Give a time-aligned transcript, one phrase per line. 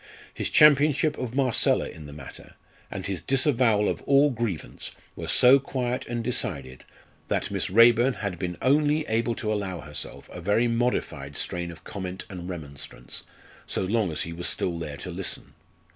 [0.33, 2.55] His championship of Marcella in the matter,
[2.89, 6.85] and his disavowal of all grievance were so quiet and decided,
[7.27, 11.83] that Miss Raeburn had been only able to allow herself a very modified strain of
[11.83, 13.25] comment and remonstrance,
[13.67, 15.53] so long as he was still there to listen.